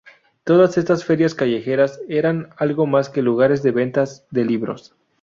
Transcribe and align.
Todas 0.45 0.79
estas 0.79 1.05
ferias 1.05 1.35
callejeras 1.35 2.01
eran 2.09 2.49
algo 2.57 2.87
más 2.87 3.09
que 3.09 3.21
lugares 3.21 3.61
de 3.61 3.69
ventas 3.69 4.25
de 4.31 4.45
libros. 4.45 4.95